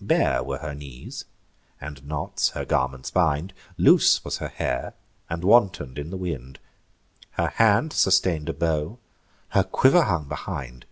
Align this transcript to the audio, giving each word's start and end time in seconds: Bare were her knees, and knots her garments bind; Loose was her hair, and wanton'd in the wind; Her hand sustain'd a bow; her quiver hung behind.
Bare 0.00 0.42
were 0.42 0.58
her 0.58 0.74
knees, 0.74 1.26
and 1.80 2.04
knots 2.04 2.48
her 2.48 2.64
garments 2.64 3.12
bind; 3.12 3.52
Loose 3.78 4.24
was 4.24 4.38
her 4.38 4.48
hair, 4.48 4.94
and 5.30 5.44
wanton'd 5.44 5.96
in 5.96 6.10
the 6.10 6.16
wind; 6.16 6.58
Her 7.30 7.50
hand 7.50 7.92
sustain'd 7.92 8.48
a 8.48 8.52
bow; 8.52 8.98
her 9.50 9.62
quiver 9.62 10.02
hung 10.02 10.24
behind. 10.26 10.86